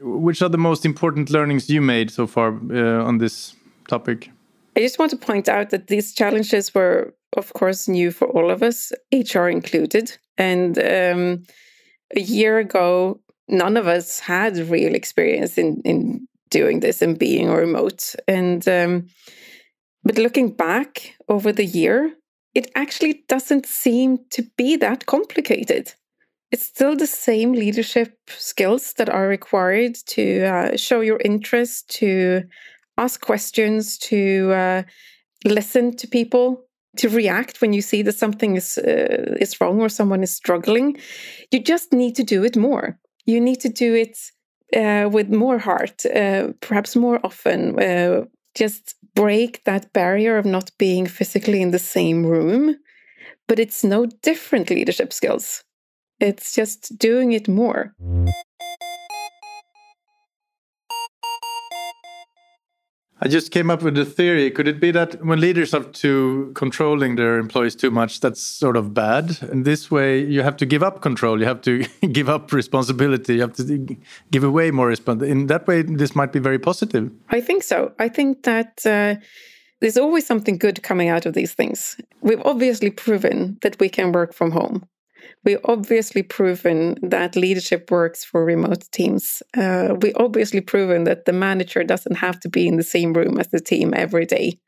Which 0.00 0.42
are 0.42 0.50
the 0.50 0.58
most 0.58 0.84
important 0.84 1.30
learnings 1.30 1.70
you 1.70 1.80
made 1.80 2.10
so 2.10 2.26
far 2.26 2.48
uh, 2.70 3.08
on 3.08 3.18
this 3.18 3.56
topic? 3.88 4.30
I 4.76 4.80
just 4.80 4.98
want 4.98 5.10
to 5.12 5.16
point 5.16 5.48
out 5.48 5.70
that 5.70 5.86
these 5.86 6.12
challenges 6.12 6.74
were, 6.74 7.14
of 7.38 7.54
course, 7.54 7.88
new 7.88 8.10
for 8.10 8.28
all 8.28 8.50
of 8.50 8.62
us, 8.62 8.92
HR 9.10 9.48
included. 9.48 10.18
And 10.36 10.78
um, 10.78 11.44
a 12.14 12.20
year 12.20 12.58
ago, 12.58 13.18
none 13.48 13.78
of 13.78 13.86
us 13.86 14.20
had 14.20 14.58
real 14.58 14.94
experience 14.94 15.56
in, 15.56 15.80
in 15.86 16.28
doing 16.50 16.80
this 16.80 17.02
and 17.02 17.18
being 17.18 17.50
remote. 17.50 18.14
And 18.28 18.66
um, 18.68 19.08
but 20.04 20.18
looking 20.18 20.50
back 20.50 21.16
over 21.28 21.52
the 21.52 21.64
year, 21.64 22.14
it 22.54 22.70
actually 22.74 23.24
doesn't 23.28 23.66
seem 23.66 24.18
to 24.30 24.42
be 24.56 24.76
that 24.76 25.06
complicated. 25.06 25.92
It's 26.52 26.64
still 26.64 26.96
the 26.96 27.06
same 27.06 27.52
leadership 27.52 28.16
skills 28.28 28.92
that 28.94 29.10
are 29.10 29.26
required 29.26 29.96
to 30.06 30.44
uh, 30.44 30.76
show 30.76 31.00
your 31.00 31.20
interest, 31.24 31.90
to 31.96 32.44
ask 32.96 33.20
questions, 33.20 33.98
to 33.98 34.52
uh, 34.52 34.82
listen 35.44 35.96
to 35.96 36.06
people, 36.06 36.64
to 36.98 37.08
react 37.08 37.60
when 37.60 37.72
you 37.72 37.82
see 37.82 38.02
that 38.02 38.16
something 38.16 38.56
is 38.56 38.78
uh, 38.78 39.36
is 39.40 39.60
wrong 39.60 39.80
or 39.80 39.88
someone 39.88 40.22
is 40.22 40.34
struggling. 40.34 40.96
You 41.50 41.60
just 41.60 41.92
need 41.92 42.14
to 42.16 42.22
do 42.22 42.44
it 42.44 42.56
more. 42.56 42.98
You 43.26 43.40
need 43.40 43.60
to 43.60 43.68
do 43.68 43.94
it 43.94 44.16
uh, 44.74 45.08
with 45.10 45.28
more 45.28 45.58
heart, 45.58 46.04
uh, 46.06 46.48
perhaps 46.60 46.96
more 46.96 47.20
often. 47.24 47.78
Uh, 47.78 48.24
just 48.54 48.94
break 49.14 49.62
that 49.64 49.92
barrier 49.92 50.38
of 50.38 50.46
not 50.46 50.70
being 50.78 51.06
physically 51.06 51.60
in 51.62 51.70
the 51.70 51.78
same 51.78 52.24
room. 52.24 52.76
But 53.48 53.58
it's 53.58 53.84
no 53.84 54.06
different 54.22 54.70
leadership 54.70 55.12
skills. 55.12 55.62
It's 56.18 56.54
just 56.54 56.98
doing 56.98 57.32
it 57.32 57.48
more. 57.48 57.94
I 63.26 63.28
just 63.28 63.50
came 63.50 63.72
up 63.72 63.82
with 63.82 63.98
a 63.98 64.04
theory. 64.04 64.52
Could 64.52 64.68
it 64.68 64.78
be 64.78 64.92
that 64.92 65.20
when 65.24 65.40
leaders 65.40 65.74
are 65.74 65.82
too 65.82 66.52
controlling 66.54 67.16
their 67.16 67.40
employees 67.40 67.74
too 67.74 67.90
much, 67.90 68.20
that's 68.20 68.40
sort 68.40 68.76
of 68.76 68.94
bad? 68.94 69.38
And 69.50 69.64
this 69.64 69.90
way, 69.90 70.24
you 70.24 70.42
have 70.42 70.56
to 70.58 70.64
give 70.64 70.84
up 70.84 71.02
control. 71.02 71.40
You 71.40 71.46
have 71.46 71.60
to 71.62 71.84
give 72.12 72.28
up 72.28 72.52
responsibility. 72.52 73.34
You 73.34 73.40
have 73.40 73.54
to 73.54 73.96
give 74.30 74.44
away 74.44 74.70
more 74.70 74.86
responsibility. 74.86 75.32
In 75.32 75.48
that 75.48 75.66
way, 75.66 75.82
this 75.82 76.14
might 76.14 76.32
be 76.32 76.38
very 76.38 76.60
positive. 76.60 77.10
I 77.28 77.40
think 77.40 77.64
so. 77.64 77.90
I 77.98 78.08
think 78.08 78.44
that 78.44 78.86
uh, 78.86 79.16
there's 79.80 79.96
always 79.96 80.24
something 80.24 80.56
good 80.56 80.84
coming 80.84 81.08
out 81.08 81.26
of 81.26 81.34
these 81.34 81.52
things. 81.52 82.00
We've 82.20 82.42
obviously 82.44 82.90
proven 82.92 83.58
that 83.62 83.80
we 83.80 83.88
can 83.88 84.12
work 84.12 84.34
from 84.34 84.52
home 84.52 84.86
we 85.44 85.56
obviously 85.64 86.22
proven 86.22 86.96
that 87.02 87.36
leadership 87.36 87.90
works 87.90 88.24
for 88.24 88.44
remote 88.44 88.84
teams. 88.92 89.42
Uh, 89.56 89.94
we 90.00 90.12
obviously 90.14 90.60
proven 90.60 91.04
that 91.04 91.24
the 91.24 91.32
manager 91.32 91.84
doesn't 91.84 92.16
have 92.16 92.40
to 92.40 92.48
be 92.48 92.66
in 92.66 92.76
the 92.76 92.82
same 92.82 93.12
room 93.12 93.38
as 93.38 93.48
the 93.48 93.60
team 93.60 93.92
every 93.94 94.26
day. 94.26 94.58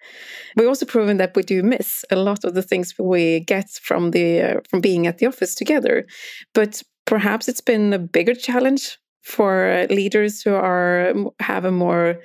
We 0.57 0.67
also 0.67 0.87
proven 0.87 1.17
that 1.19 1.35
we 1.35 1.43
do 1.43 1.62
miss 1.62 2.05
a 2.11 2.17
lot 2.17 2.45
of 2.45 2.55
the 2.55 2.62
things 2.62 2.95
we 2.99 3.41
get 3.41 3.71
from 3.83 4.12
the 4.12 4.41
uh, 4.41 4.61
from 4.69 4.81
being 4.81 5.07
at 5.07 5.19
the 5.19 5.27
office 5.27 5.55
together. 5.55 6.07
But 6.55 6.83
perhaps 7.07 7.49
it's 7.49 7.61
been 7.61 7.93
a 7.93 7.99
bigger 7.99 8.35
challenge 8.35 8.99
for 9.23 9.87
leaders 9.91 10.43
who 10.43 10.55
are 10.55 11.12
have 11.41 11.65
a 11.65 11.73
more 11.73 12.21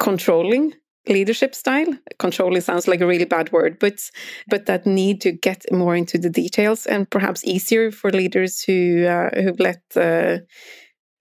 controlling 0.00 0.72
leadership 1.08 1.54
style. 1.54 1.86
Controlling 2.18 2.60
sounds 2.60 2.86
like 2.88 3.00
a 3.00 3.06
really 3.06 3.24
bad 3.24 3.50
word 3.52 3.78
but 3.80 4.00
but 4.48 4.66
that 4.66 4.86
need 4.86 5.20
to 5.22 5.32
get 5.32 5.64
more 5.72 5.96
into 5.96 6.18
the 6.18 6.30
details 6.30 6.86
and 6.86 7.10
perhaps 7.10 7.44
easier 7.44 7.90
for 7.90 8.10
leaders 8.10 8.62
who 8.62 9.04
uh, 9.06 9.30
who 9.34 9.52
let 9.58 9.82
uh, 9.96 10.38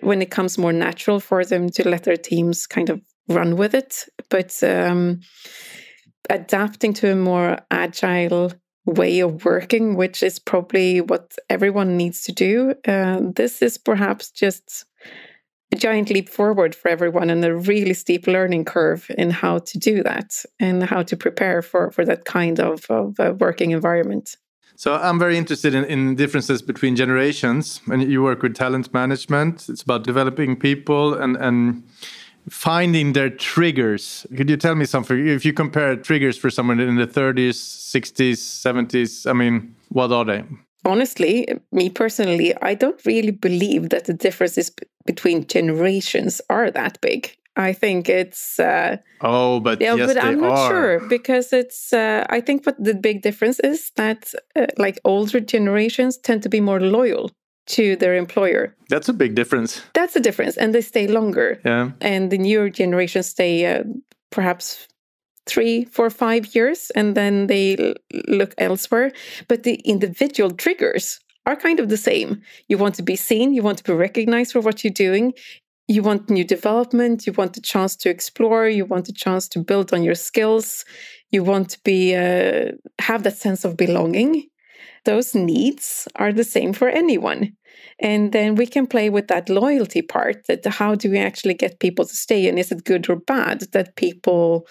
when 0.01 0.21
it 0.21 0.31
comes 0.31 0.57
more 0.57 0.73
natural 0.73 1.19
for 1.19 1.45
them 1.45 1.69
to 1.69 1.88
let 1.88 2.03
their 2.03 2.17
teams 2.17 2.67
kind 2.67 2.89
of 2.89 3.01
run 3.27 3.55
with 3.55 3.73
it. 3.73 4.05
But 4.29 4.61
um, 4.63 5.21
adapting 6.29 6.93
to 6.93 7.11
a 7.11 7.15
more 7.15 7.57
agile 7.69 8.51
way 8.85 9.19
of 9.19 9.45
working 9.45 9.95
which 9.95 10.23
is 10.23 10.39
probably 10.39 11.01
what 11.01 11.35
everyone 11.51 11.97
needs 11.97 12.23
to 12.23 12.31
do 12.31 12.73
uh, 12.88 13.19
this 13.35 13.61
is 13.61 13.77
perhaps 13.77 14.31
just 14.31 14.85
a 15.71 15.75
giant 15.75 16.09
leap 16.09 16.29
forward 16.29 16.75
for 16.75 16.89
everyone 16.89 17.29
and 17.29 17.43
a 17.45 17.55
really 17.55 17.93
steep 17.93 18.27
learning 18.27 18.65
curve 18.65 19.09
in 19.17 19.29
how 19.29 19.59
to 19.59 19.77
do 19.77 20.03
that 20.03 20.43
and 20.59 20.83
how 20.83 21.01
to 21.03 21.15
prepare 21.15 21.61
for, 21.61 21.91
for 21.91 22.05
that 22.05 22.25
kind 22.25 22.59
of, 22.59 22.85
of 22.89 23.19
uh, 23.19 23.33
working 23.39 23.71
environment. 23.71 24.37
So 24.75 24.95
I'm 24.95 25.19
very 25.19 25.37
interested 25.37 25.75
in, 25.75 25.85
in 25.85 26.15
differences 26.15 26.61
between 26.61 26.95
generations. 26.95 27.81
And 27.91 28.01
you 28.03 28.23
work 28.23 28.41
with 28.41 28.55
talent 28.55 28.93
management, 28.93 29.69
it's 29.69 29.83
about 29.83 30.03
developing 30.03 30.55
people 30.55 31.13
and, 31.13 31.37
and 31.37 31.83
finding 32.49 33.13
their 33.13 33.29
triggers. 33.29 34.25
Could 34.35 34.49
you 34.49 34.57
tell 34.57 34.75
me 34.75 34.85
something? 34.85 35.27
If 35.27 35.45
you 35.45 35.53
compare 35.53 35.95
triggers 35.95 36.37
for 36.37 36.49
someone 36.49 36.79
in 36.79 36.95
the 36.95 37.07
30s, 37.07 37.51
60s, 37.51 38.37
70s, 38.37 39.29
I 39.29 39.33
mean, 39.33 39.75
what 39.89 40.11
are 40.11 40.25
they? 40.25 40.43
Honestly, 40.85 41.47
me 41.71 41.89
personally, 41.89 42.53
I 42.61 42.73
don't 42.75 43.03
really 43.05 43.31
believe 43.31 43.89
that 43.89 44.05
the 44.05 44.13
differences 44.13 44.71
between 45.05 45.47
generations 45.47 46.41
are 46.50 46.71
that 46.71 47.00
big. 47.01 47.35
I 47.55 47.73
think 47.73 48.07
it's 48.07 48.59
uh, 48.59 48.97
oh, 49.19 49.59
but 49.59 49.81
yeah, 49.81 49.95
yes, 49.95 50.13
but 50.13 50.23
I'm 50.23 50.39
not 50.39 50.57
are. 50.57 50.69
sure 50.69 51.09
because 51.09 51.51
it's. 51.51 51.91
Uh, 51.91 52.25
I 52.29 52.39
think 52.39 52.65
what 52.65 52.81
the 52.81 52.93
big 52.93 53.23
difference 53.23 53.59
is 53.59 53.91
that 53.97 54.33
uh, 54.55 54.67
like 54.77 55.00
older 55.03 55.41
generations 55.41 56.17
tend 56.17 56.43
to 56.43 56.50
be 56.50 56.61
more 56.61 56.79
loyal 56.79 57.31
to 57.67 57.97
their 57.97 58.15
employer. 58.15 58.75
That's 58.89 59.09
a 59.09 59.13
big 59.13 59.35
difference. 59.35 59.81
That's 59.93 60.15
a 60.15 60.21
difference, 60.21 60.55
and 60.55 60.73
they 60.73 60.81
stay 60.81 61.07
longer. 61.07 61.59
Yeah, 61.65 61.91
and 62.00 62.31
the 62.31 62.38
newer 62.38 62.69
generations 62.69 63.27
stay 63.27 63.65
uh, 63.65 63.83
perhaps 64.29 64.88
three, 65.51 65.86
four, 65.86 66.10
five 66.10 66.55
years, 66.55 66.91
and 66.96 67.15
then 67.15 67.48
they 67.48 67.93
look 68.27 68.53
elsewhere. 68.58 69.12
But 69.50 69.63
the 69.63 69.75
individual 69.93 70.51
triggers 70.51 71.20
are 71.46 71.55
kind 71.55 71.79
of 71.79 71.89
the 71.89 71.98
same. 71.98 72.41
You 72.70 72.77
want 72.77 72.96
to 72.96 73.03
be 73.03 73.15
seen, 73.15 73.53
you 73.53 73.63
want 73.63 73.77
to 73.79 73.84
be 73.84 73.93
recognized 73.93 74.51
for 74.53 74.62
what 74.62 74.84
you're 74.84 74.93
doing. 74.93 75.34
You 75.88 76.03
want 76.03 76.29
new 76.29 76.46
development, 76.46 77.27
you 77.27 77.34
want 77.34 77.53
the 77.53 77.62
chance 77.62 77.98
to 77.98 78.10
explore, 78.10 78.67
you 78.67 78.86
want 78.86 79.05
the 79.05 79.13
chance 79.13 79.50
to 79.50 79.60
build 79.60 79.93
on 79.93 80.03
your 80.03 80.15
skills, 80.15 80.86
you 81.31 81.43
want 81.43 81.70
to 81.72 81.79
be 81.84 82.15
uh, 82.15 82.72
have 83.00 83.24
that 83.24 83.38
sense 83.38 83.65
of 83.65 83.75
belonging. 83.75 84.48
Those 85.03 85.36
needs 85.36 86.08
are 86.15 86.31
the 86.31 86.43
same 86.43 86.74
for 86.74 86.88
anyone. 86.88 87.58
And 88.00 88.31
then 88.31 88.55
we 88.55 88.67
can 88.67 88.88
play 88.88 89.10
with 89.10 89.27
that 89.27 89.50
loyalty 89.50 90.01
part 90.01 90.48
that 90.48 90.65
how 90.65 90.96
do 90.96 91.10
we 91.10 91.20
actually 91.20 91.55
get 91.55 91.79
people 91.79 92.05
to 92.05 92.15
stay 92.15 92.48
and 92.48 92.58
is 92.60 92.72
it 92.72 92.84
good 92.84 93.10
or 93.10 93.15
bad 93.15 93.62
that 93.74 93.96
people 93.96 94.67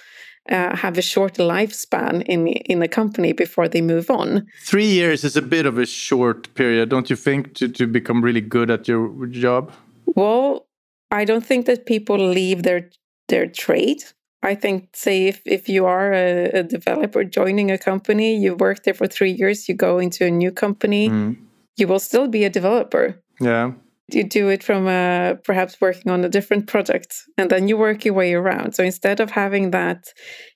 uh, 0.48 0.76
have 0.76 0.98
a 0.98 1.02
short 1.02 1.34
lifespan 1.34 2.22
in 2.26 2.48
in 2.48 2.82
a 2.82 2.88
company 2.88 3.32
before 3.32 3.68
they 3.68 3.82
move 3.82 4.10
on. 4.10 4.46
Three 4.64 4.86
years 4.86 5.24
is 5.24 5.36
a 5.36 5.42
bit 5.42 5.66
of 5.66 5.78
a 5.78 5.86
short 5.86 6.52
period, 6.54 6.88
don't 6.88 7.10
you 7.10 7.16
think, 7.16 7.54
to, 7.54 7.68
to 7.68 7.86
become 7.86 8.24
really 8.24 8.40
good 8.40 8.70
at 8.70 8.88
your 8.88 9.26
job? 9.26 9.72
Well, 10.06 10.66
I 11.10 11.24
don't 11.24 11.44
think 11.44 11.66
that 11.66 11.86
people 11.86 12.16
leave 12.16 12.62
their 12.62 12.90
their 13.28 13.46
trade. 13.46 14.02
I 14.42 14.54
think, 14.54 14.88
say, 14.94 15.26
if, 15.26 15.42
if 15.44 15.68
you 15.68 15.84
are 15.84 16.14
a, 16.14 16.60
a 16.60 16.62
developer 16.62 17.24
joining 17.24 17.70
a 17.70 17.76
company, 17.76 18.34
you 18.36 18.54
work 18.54 18.84
there 18.84 18.94
for 18.94 19.06
three 19.06 19.32
years, 19.32 19.68
you 19.68 19.74
go 19.74 19.98
into 19.98 20.24
a 20.24 20.30
new 20.30 20.50
company, 20.50 21.10
mm. 21.10 21.36
you 21.76 21.86
will 21.86 21.98
still 21.98 22.26
be 22.26 22.44
a 22.44 22.48
developer. 22.48 23.22
Yeah 23.38 23.72
you 24.14 24.24
do 24.24 24.48
it 24.48 24.62
from 24.62 24.86
uh, 24.86 25.34
perhaps 25.44 25.80
working 25.80 26.10
on 26.10 26.24
a 26.24 26.28
different 26.28 26.66
project 26.66 27.14
and 27.38 27.50
then 27.50 27.68
you 27.68 27.76
work 27.76 28.04
your 28.04 28.14
way 28.14 28.34
around. 28.34 28.74
So 28.74 28.84
instead 28.84 29.20
of 29.20 29.30
having 29.30 29.70
that 29.70 30.12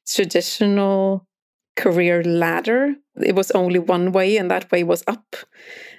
traditional 0.06 1.26
career 1.76 2.22
ladder 2.22 2.94
it 3.16 3.34
was 3.34 3.50
only 3.52 3.78
one 3.78 4.12
way 4.12 4.36
and 4.36 4.50
that 4.50 4.70
way 4.72 4.82
was 4.82 5.04
up. 5.06 5.36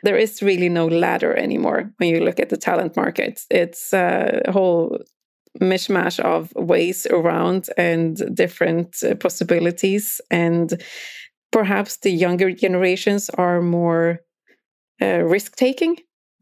There 0.03 0.17
is 0.17 0.41
really 0.41 0.69
no 0.69 0.87
ladder 0.87 1.33
anymore 1.33 1.91
when 1.97 2.09
you 2.09 2.23
look 2.23 2.39
at 2.39 2.49
the 2.49 2.57
talent 2.57 2.95
market. 2.95 3.41
It's 3.49 3.93
uh, 3.93 4.41
a 4.45 4.51
whole 4.51 4.99
mishmash 5.61 6.19
of 6.19 6.51
ways 6.55 7.07
around 7.07 7.69
and 7.77 8.35
different 8.35 8.97
uh, 9.03 9.15
possibilities 9.15 10.19
and 10.29 10.81
perhaps 11.51 11.97
the 11.97 12.11
younger 12.11 12.51
generations 12.51 13.29
are 13.29 13.61
more 13.61 14.19
uh, 15.01 15.19
risk 15.19 15.55
taking 15.55 15.95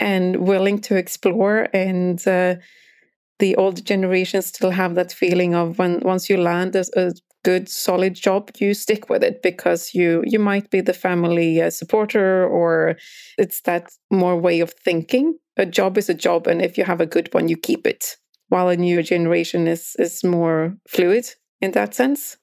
and 0.03 0.47
willing 0.47 0.79
to 0.81 0.95
explore. 0.97 1.69
And 1.73 2.25
uh, 2.27 2.55
the 3.39 3.55
old 3.55 3.85
generations 3.85 4.47
still 4.47 4.71
have 4.71 4.95
that 4.95 5.13
feeling 5.13 5.55
of 5.55 5.79
when 5.79 6.01
once 6.01 6.29
you 6.29 6.37
land 6.37 6.75
a, 6.75 6.85
a 6.95 7.13
good 7.43 7.67
solid 7.67 8.13
job 8.13 8.49
you 8.57 8.73
stick 8.73 9.09
with 9.09 9.21
it 9.21 9.41
because 9.41 9.93
you 9.93 10.23
you 10.25 10.39
might 10.39 10.69
be 10.69 10.79
the 10.79 10.93
family 10.93 11.61
uh, 11.61 11.69
supporter 11.69 12.47
or 12.47 12.95
it's 13.37 13.61
that 13.61 13.91
more 14.09 14.37
way 14.39 14.61
of 14.61 14.71
thinking 14.85 15.37
a 15.57 15.65
job 15.65 15.97
is 15.97 16.09
a 16.09 16.13
job 16.13 16.47
and 16.47 16.61
if 16.61 16.77
you 16.77 16.85
have 16.85 17.01
a 17.01 17.05
good 17.05 17.27
one 17.33 17.49
you 17.49 17.57
keep 17.57 17.85
it 17.85 18.15
while 18.47 18.69
a 18.69 18.77
newer 18.77 19.01
generation 19.01 19.67
is 19.67 19.93
is 19.99 20.23
more 20.23 20.77
fluid 20.87 21.25
in 21.59 21.71
that 21.71 21.93
sense 21.93 22.37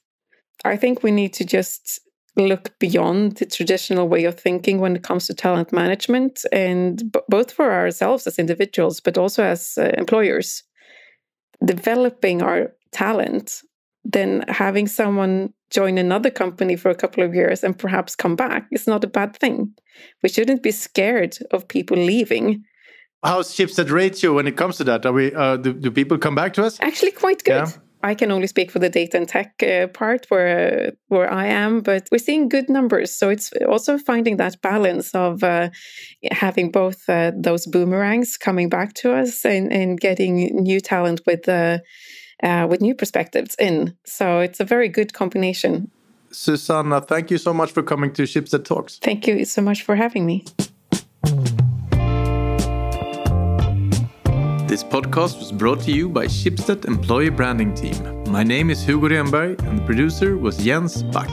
i 0.67 0.77
think 0.77 1.03
we 1.03 1.11
need 1.11 1.33
to 1.33 1.45
just 1.47 2.01
look 2.47 2.79
beyond 2.79 3.37
the 3.37 3.47
traditional 3.47 4.09
way 4.09 4.25
of 4.25 4.39
thinking 4.39 4.81
when 4.81 4.97
it 4.97 5.03
comes 5.03 5.27
to 5.27 5.35
talent 5.35 5.73
management 5.73 6.45
and 6.53 7.13
b- 7.13 7.21
both 7.29 7.53
for 7.53 7.73
ourselves 7.73 8.27
as 8.27 8.39
individuals 8.39 9.01
but 9.01 9.19
also 9.19 9.43
as 9.43 9.79
uh, 9.79 9.91
employers 9.97 10.63
developing 11.65 12.43
our 12.43 12.73
talent 12.93 13.63
then 14.05 14.45
having 14.49 14.87
someone 14.87 15.53
join 15.71 15.99
another 15.99 16.31
company 16.31 16.77
for 16.77 16.91
a 16.91 16.95
couple 16.95 17.23
of 17.23 17.35
years 17.35 17.63
and 17.63 17.79
perhaps 17.79 18.17
come 18.17 18.37
back 18.37 18.67
is 18.73 18.87
not 18.87 19.05
a 19.05 19.07
bad 19.07 19.37
thing. 19.37 19.73
We 20.23 20.29
shouldn't 20.29 20.63
be 20.63 20.73
scared 20.73 21.39
of 21.53 21.69
people 21.69 21.97
leaving. 21.97 22.65
How's 23.23 23.55
Schibsted 23.55 23.91
ratio 23.91 24.35
when 24.35 24.47
it 24.47 24.57
comes 24.57 24.77
to 24.79 24.85
that? 24.85 25.05
Are 25.05 25.13
we 25.13 25.33
uh, 25.35 25.57
do, 25.57 25.73
do 25.75 25.91
people 25.91 26.19
come 26.19 26.35
back 26.35 26.55
to 26.55 26.65
us? 26.65 26.79
Actually, 26.81 27.13
quite 27.13 27.45
good. 27.45 27.69
Yeah. 27.69 27.73
I 28.03 28.15
can 28.15 28.31
only 28.31 28.47
speak 28.47 28.71
for 28.71 28.79
the 28.79 28.89
data 28.89 29.19
and 29.19 29.29
tech 29.29 29.63
uh, 29.63 29.87
part 29.89 30.27
where 30.31 30.93
where 31.09 31.31
I 31.31 31.47
am, 31.47 31.81
but 31.83 32.09
we're 32.11 32.19
seeing 32.19 32.49
good 32.49 32.69
numbers. 32.69 33.13
So 33.15 33.29
it's 33.29 33.53
also 33.69 33.99
finding 33.99 34.39
that 34.39 34.61
balance 34.63 35.15
of 35.15 35.45
uh, 35.45 35.69
having 36.31 36.71
both 36.71 37.09
uh, 37.09 37.33
those 37.37 37.67
boomerangs 37.67 38.39
coming 38.39 38.69
back 38.69 38.95
to 38.95 39.13
us 39.13 39.45
and, 39.45 39.73
and 39.73 40.01
getting 40.01 40.37
new 40.63 40.81
talent 40.81 41.21
with 41.27 41.49
uh, 41.49 41.79
uh, 42.43 42.67
with 42.71 42.81
new 42.81 42.95
perspectives 42.95 43.55
in. 43.59 43.95
So 44.07 44.41
it's 44.41 44.61
a 44.61 44.65
very 44.65 44.89
good 44.89 45.13
combination. 45.13 45.91
Susanna, 46.33 47.01
thank 47.01 47.31
you 47.31 47.39
so 47.39 47.53
much 47.53 47.73
for 47.73 47.83
coming 47.83 48.13
to 48.13 48.23
Schibsted 48.23 48.65
Talks. 48.65 48.99
Thank 48.99 49.27
you 49.27 49.45
so 49.45 49.61
much 49.61 49.83
for 49.83 49.97
having 49.97 50.25
me. 50.25 50.45
This 54.71 54.85
podcast 54.85 55.41
was 55.41 55.51
brought 55.51 55.81
to 55.81 55.91
you 55.91 56.09
by 56.09 56.27
Schibsted 56.27 56.85
Employee 56.85 57.31
Branding 57.31 57.75
Team. 57.75 58.23
My 58.31 58.45
name 58.45 58.71
is 58.71 58.81
Hugo 58.85 59.09
Renberg 59.09 59.61
and 59.65 59.81
the 59.81 59.85
producer 59.85 60.37
was 60.37 60.59
Jens 60.59 61.03
Back. 61.03 61.29